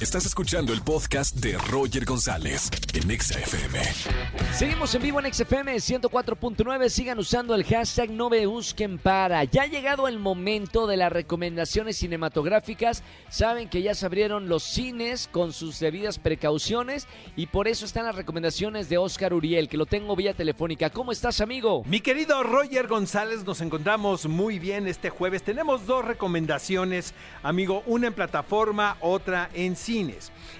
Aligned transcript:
Estás 0.00 0.24
escuchando 0.24 0.72
el 0.72 0.80
podcast 0.80 1.36
de 1.36 1.58
Roger 1.58 2.06
González 2.06 2.70
en 2.94 3.10
Exa 3.10 3.38
FM. 3.38 3.78
Seguimos 4.54 4.94
en 4.94 5.02
vivo 5.02 5.20
en 5.20 5.30
XFM 5.30 5.76
104.9. 5.76 6.88
Sigan 6.88 7.18
usando 7.18 7.54
el 7.54 7.64
hashtag 7.64 8.10
no 8.10 8.30
me 8.30 8.46
busquen 8.46 8.96
para. 8.96 9.44
Ya 9.44 9.64
ha 9.64 9.66
llegado 9.66 10.08
el 10.08 10.18
momento 10.18 10.86
de 10.86 10.96
las 10.96 11.12
recomendaciones 11.12 11.98
cinematográficas. 11.98 13.02
Saben 13.28 13.68
que 13.68 13.82
ya 13.82 13.94
se 13.94 14.06
abrieron 14.06 14.48
los 14.48 14.62
cines 14.62 15.28
con 15.30 15.52
sus 15.52 15.78
debidas 15.80 16.18
precauciones 16.18 17.06
y 17.36 17.48
por 17.48 17.68
eso 17.68 17.84
están 17.84 18.06
las 18.06 18.16
recomendaciones 18.16 18.88
de 18.88 18.96
Oscar 18.96 19.34
Uriel, 19.34 19.68
que 19.68 19.76
lo 19.76 19.84
tengo 19.84 20.16
vía 20.16 20.32
telefónica. 20.32 20.88
¿Cómo 20.88 21.12
estás, 21.12 21.42
amigo? 21.42 21.84
Mi 21.84 22.00
querido 22.00 22.42
Roger 22.42 22.86
González, 22.86 23.44
nos 23.44 23.60
encontramos 23.60 24.26
muy 24.26 24.58
bien 24.58 24.88
este 24.88 25.10
jueves. 25.10 25.42
Tenemos 25.42 25.84
dos 25.84 26.06
recomendaciones, 26.06 27.12
amigo, 27.42 27.82
una 27.84 28.06
en 28.06 28.14
plataforma, 28.14 28.96
otra 29.02 29.50
en 29.52 29.76
cine. 29.76 29.89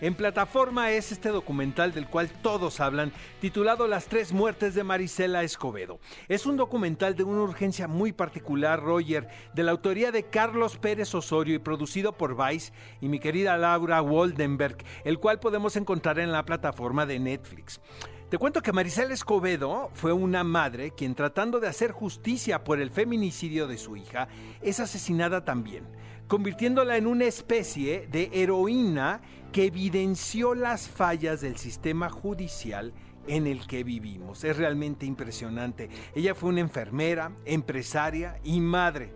En 0.00 0.14
plataforma 0.14 0.92
es 0.92 1.10
este 1.10 1.30
documental 1.30 1.92
del 1.92 2.06
cual 2.06 2.30
todos 2.42 2.78
hablan, 2.78 3.12
titulado 3.40 3.88
Las 3.88 4.06
tres 4.06 4.32
muertes 4.32 4.74
de 4.76 4.84
Marisela 4.84 5.42
Escobedo. 5.42 5.98
Es 6.28 6.46
un 6.46 6.56
documental 6.56 7.16
de 7.16 7.24
una 7.24 7.42
urgencia 7.42 7.88
muy 7.88 8.12
particular, 8.12 8.80
Roger, 8.80 9.26
de 9.52 9.64
la 9.64 9.72
autoría 9.72 10.12
de 10.12 10.22
Carlos 10.22 10.76
Pérez 10.76 11.12
Osorio 11.12 11.56
y 11.56 11.58
producido 11.58 12.12
por 12.12 12.36
Vice 12.36 12.72
y 13.00 13.08
mi 13.08 13.18
querida 13.18 13.56
Laura 13.56 14.00
Waldenberg, 14.00 14.76
el 15.02 15.18
cual 15.18 15.40
podemos 15.40 15.74
encontrar 15.74 16.20
en 16.20 16.30
la 16.30 16.44
plataforma 16.44 17.04
de 17.04 17.18
Netflix. 17.18 17.80
Te 18.28 18.38
cuento 18.38 18.62
que 18.62 18.72
Marisela 18.72 19.12
Escobedo 19.12 19.90
fue 19.94 20.12
una 20.12 20.44
madre 20.44 20.92
quien 20.92 21.16
tratando 21.16 21.58
de 21.58 21.68
hacer 21.68 21.90
justicia 21.90 22.62
por 22.62 22.80
el 22.80 22.90
feminicidio 22.90 23.66
de 23.66 23.78
su 23.78 23.96
hija, 23.96 24.28
es 24.62 24.78
asesinada 24.78 25.44
también 25.44 25.84
convirtiéndola 26.28 26.96
en 26.96 27.06
una 27.06 27.24
especie 27.24 28.08
de 28.10 28.30
heroína 28.32 29.20
que 29.52 29.66
evidenció 29.66 30.54
las 30.54 30.88
fallas 30.88 31.40
del 31.40 31.56
sistema 31.56 32.10
judicial 32.10 32.92
en 33.26 33.46
el 33.46 33.66
que 33.66 33.84
vivimos. 33.84 34.44
Es 34.44 34.56
realmente 34.56 35.06
impresionante. 35.06 35.88
Ella 36.14 36.34
fue 36.34 36.50
una 36.50 36.60
enfermera, 36.60 37.32
empresaria 37.44 38.38
y 38.44 38.60
madre. 38.60 39.12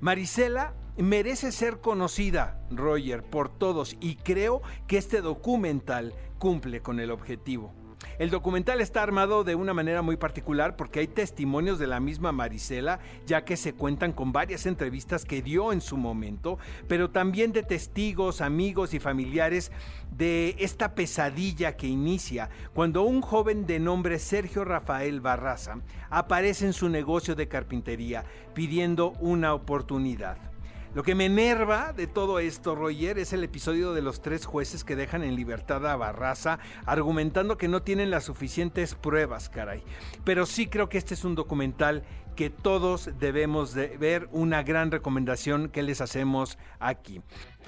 Marisela 0.00 0.74
merece 0.96 1.50
ser 1.50 1.80
conocida, 1.80 2.60
Roger, 2.70 3.22
por 3.22 3.48
todos 3.48 3.96
y 4.00 4.16
creo 4.16 4.62
que 4.86 4.98
este 4.98 5.20
documental 5.20 6.14
cumple 6.38 6.80
con 6.82 7.00
el 7.00 7.10
objetivo. 7.10 7.72
El 8.18 8.30
documental 8.30 8.80
está 8.80 9.02
armado 9.02 9.44
de 9.44 9.54
una 9.54 9.74
manera 9.74 10.02
muy 10.02 10.16
particular 10.16 10.76
porque 10.76 11.00
hay 11.00 11.08
testimonios 11.08 11.78
de 11.78 11.86
la 11.86 12.00
misma 12.00 12.32
Marisela, 12.32 13.00
ya 13.26 13.44
que 13.44 13.56
se 13.56 13.74
cuentan 13.74 14.12
con 14.12 14.32
varias 14.32 14.66
entrevistas 14.66 15.24
que 15.24 15.42
dio 15.42 15.72
en 15.72 15.80
su 15.80 15.96
momento, 15.96 16.58
pero 16.88 17.10
también 17.10 17.52
de 17.52 17.62
testigos, 17.62 18.40
amigos 18.40 18.94
y 18.94 19.00
familiares 19.00 19.72
de 20.10 20.54
esta 20.58 20.94
pesadilla 20.94 21.76
que 21.76 21.86
inicia 21.86 22.50
cuando 22.72 23.02
un 23.02 23.20
joven 23.20 23.66
de 23.66 23.80
nombre 23.80 24.18
Sergio 24.18 24.64
Rafael 24.64 25.20
Barraza 25.20 25.78
aparece 26.10 26.66
en 26.66 26.72
su 26.72 26.88
negocio 26.88 27.34
de 27.34 27.48
carpintería 27.48 28.24
pidiendo 28.54 29.12
una 29.20 29.54
oportunidad. 29.54 30.53
Lo 30.94 31.02
que 31.02 31.16
me 31.16 31.24
enerva 31.24 31.92
de 31.92 32.06
todo 32.06 32.38
esto, 32.38 32.76
Roger, 32.76 33.18
es 33.18 33.32
el 33.32 33.42
episodio 33.42 33.94
de 33.94 34.00
los 34.00 34.22
tres 34.22 34.46
jueces 34.46 34.84
que 34.84 34.94
dejan 34.94 35.24
en 35.24 35.34
libertad 35.34 35.84
a 35.88 35.96
Barraza, 35.96 36.60
argumentando 36.86 37.58
que 37.58 37.66
no 37.66 37.82
tienen 37.82 38.12
las 38.12 38.22
suficientes 38.22 38.94
pruebas, 38.94 39.48
caray. 39.48 39.82
Pero 40.22 40.46
sí 40.46 40.68
creo 40.68 40.88
que 40.88 40.98
este 40.98 41.14
es 41.14 41.24
un 41.24 41.34
documental 41.34 42.04
que 42.36 42.48
todos 42.48 43.10
debemos 43.18 43.74
de 43.74 43.96
ver, 43.96 44.28
una 44.30 44.62
gran 44.62 44.92
recomendación 44.92 45.68
que 45.68 45.82
les 45.82 46.00
hacemos 46.00 46.58
aquí. 46.78 47.20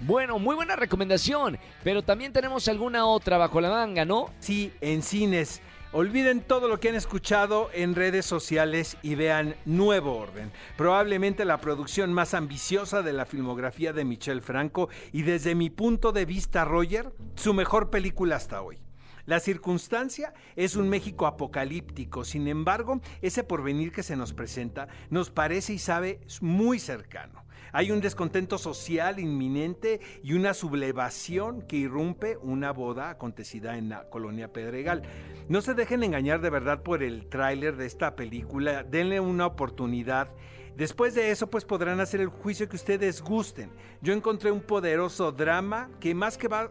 Bueno, 0.02 0.38
muy 0.38 0.54
buena 0.54 0.76
recomendación, 0.76 1.58
pero 1.82 2.02
también 2.02 2.32
tenemos 2.32 2.68
alguna 2.68 3.06
otra 3.06 3.38
bajo 3.38 3.60
la 3.60 3.70
manga, 3.70 4.04
¿no? 4.04 4.30
Sí, 4.38 4.72
en 4.80 5.02
cines. 5.02 5.60
Olviden 5.98 6.42
todo 6.42 6.68
lo 6.68 6.78
que 6.78 6.90
han 6.90 6.94
escuchado 6.94 7.70
en 7.72 7.94
redes 7.94 8.26
sociales 8.26 8.98
y 9.00 9.14
vean 9.14 9.56
Nuevo 9.64 10.18
Orden, 10.18 10.52
probablemente 10.76 11.46
la 11.46 11.56
producción 11.56 12.12
más 12.12 12.34
ambiciosa 12.34 13.00
de 13.00 13.14
la 13.14 13.24
filmografía 13.24 13.94
de 13.94 14.04
Michel 14.04 14.42
Franco 14.42 14.90
y 15.10 15.22
desde 15.22 15.54
mi 15.54 15.70
punto 15.70 16.12
de 16.12 16.26
vista, 16.26 16.66
Roger, 16.66 17.14
su 17.34 17.54
mejor 17.54 17.88
película 17.88 18.36
hasta 18.36 18.60
hoy. 18.60 18.85
La 19.26 19.40
circunstancia 19.40 20.32
es 20.54 20.76
un 20.76 20.88
México 20.88 21.26
apocalíptico, 21.26 22.24
sin 22.24 22.46
embargo, 22.46 23.00
ese 23.22 23.42
porvenir 23.42 23.90
que 23.90 24.04
se 24.04 24.14
nos 24.14 24.32
presenta 24.32 24.86
nos 25.10 25.30
parece 25.30 25.72
y 25.72 25.78
sabe 25.78 26.20
muy 26.40 26.78
cercano. 26.78 27.44
Hay 27.72 27.90
un 27.90 28.00
descontento 28.00 28.56
social 28.56 29.18
inminente 29.18 30.00
y 30.22 30.34
una 30.34 30.54
sublevación 30.54 31.62
que 31.62 31.76
irrumpe 31.76 32.36
una 32.36 32.70
boda 32.70 33.10
acontecida 33.10 33.76
en 33.76 33.88
la 33.88 34.08
colonia 34.08 34.52
Pedregal. 34.52 35.02
No 35.48 35.60
se 35.60 35.74
dejen 35.74 36.04
engañar 36.04 36.40
de 36.40 36.50
verdad 36.50 36.84
por 36.84 37.02
el 37.02 37.26
tráiler 37.28 37.76
de 37.76 37.86
esta 37.86 38.14
película, 38.14 38.84
denle 38.84 39.18
una 39.18 39.46
oportunidad. 39.46 40.30
Después 40.76 41.14
de 41.16 41.32
eso, 41.32 41.50
pues 41.50 41.64
podrán 41.64 41.98
hacer 41.98 42.20
el 42.20 42.28
juicio 42.28 42.68
que 42.68 42.76
ustedes 42.76 43.20
gusten. 43.22 43.72
Yo 44.02 44.12
encontré 44.12 44.52
un 44.52 44.60
poderoso 44.60 45.32
drama 45.32 45.90
que 45.98 46.14
más 46.14 46.38
que 46.38 46.46
va 46.48 46.70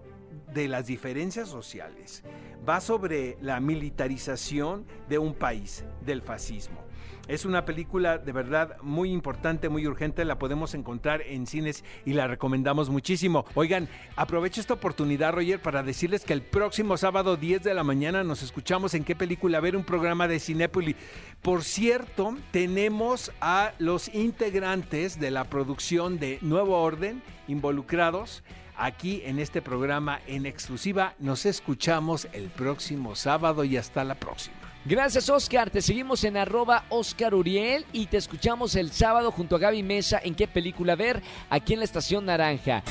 de 0.56 0.68
las 0.70 0.88
diferencias 0.88 1.50
sociales, 1.50 2.24
va 2.68 2.80
sobre 2.80 3.38
la 3.42 3.60
militarización 3.60 4.86
de 5.08 5.20
un 5.20 5.36
país, 5.36 5.84
del 6.04 6.22
fascismo. 6.22 6.86
Es 7.28 7.44
una 7.44 7.66
película 7.66 8.20
de 8.20 8.32
verdad 8.32 8.78
muy 8.82 9.12
importante, 9.12 9.68
muy 9.68 9.88
urgente. 9.88 10.26
La 10.26 10.38
podemos 10.38 10.76
encontrar 10.76 11.24
en 11.24 11.48
cines 11.48 11.84
y 12.06 12.14
la 12.14 12.28
recomendamos 12.28 12.90
muchísimo. 12.90 13.46
Oigan, 13.56 13.90
aprovecho 14.16 14.62
esta 14.62 14.76
oportunidad, 14.76 15.34
Roger, 15.34 15.60
para 15.60 15.82
decirles 15.82 16.24
que 16.24 16.34
el 16.34 16.44
próximo 16.44 16.98
sábado 16.98 17.36
10 17.36 17.64
de 17.64 17.74
la 17.74 17.84
mañana 17.84 18.24
nos 18.24 18.44
escuchamos 18.44 18.94
en 18.94 19.04
qué 19.04 19.16
película 19.16 19.60
ver 19.60 19.76
un 19.76 19.84
programa 19.84 20.28
de 20.28 20.40
Cinepoli. 20.40 20.96
Por 21.42 21.64
cierto, 21.64 22.38
tenemos 22.52 23.32
a 23.42 23.74
los 23.80 24.14
integrantes 24.14 25.20
de 25.20 25.32
la 25.32 25.46
producción 25.46 26.20
de 26.20 26.38
Nuevo 26.42 26.80
Orden 26.80 27.24
involucrados 27.48 28.44
aquí 28.78 29.22
en 29.26 29.40
este 29.40 29.62
programa 29.62 30.20
en 30.28 30.46
exclusiva. 30.46 31.16
Nos 31.20 31.46
escuchamos 31.46 32.28
el 32.34 32.50
próximo 32.50 33.16
sábado 33.16 33.64
y 33.64 33.78
hasta 33.78 34.04
la 34.04 34.16
próxima. 34.16 34.56
Gracias, 34.86 35.30
Oscar. 35.30 35.72
Te 35.72 35.82
seguimos 35.82 36.24
en 36.24 36.38
arroba 36.38 36.86
Oscar 36.90 37.34
Uriel 37.34 37.86
y 37.92 38.06
te 38.06 38.18
escuchamos 38.18 38.76
el 38.76 38.92
sábado 38.92 39.32
junto 39.32 39.56
a 39.56 39.60
Gaby 39.60 39.82
Mesa 39.82 40.20
en 40.24 40.36
qué 40.36 40.48
película 40.48 40.96
ver 40.96 41.24
aquí 41.50 41.74
en 41.74 41.80
la 41.80 41.86
Estación 41.86 42.26
Naranja. 42.26 42.84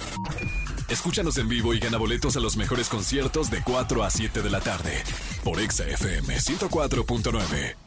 Escúchanos 0.89 1.39
en 1.39 1.49
vivo 1.49 1.73
y 1.73 1.79
gana 1.79 1.97
boletos 1.97 2.37
a 2.37 2.41
los 2.41 2.57
mejores 2.57 2.89
conciertos 2.89 3.51
de 3.51 3.63
4 3.63 4.05
a 4.05 4.11
7 4.11 4.43
de 4.43 4.51
la 4.51 4.61
tarde 4.61 5.03
por 5.43 5.61
Exa 5.61 5.85
FM 5.87 6.37
104.9. 6.37 7.84